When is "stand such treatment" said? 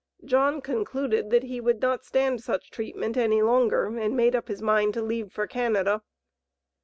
2.03-3.17